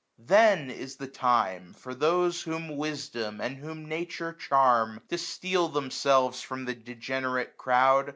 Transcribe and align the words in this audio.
Then 0.25 0.71
is 0.71 0.95
the 0.95 1.05
time. 1.05 1.73
For 1.73 1.93
those 1.93 2.41
whom 2.41 2.75
wisdom 2.75 3.39
and 3.39 3.55
whom 3.57 3.87
Nature 3.87 4.33
charm, 4.33 4.99
To\steal 5.09 5.67
themselves 5.67 6.41
from 6.41 6.65
the 6.65 6.73
degenerate 6.73 7.55
crowd. 7.55 8.09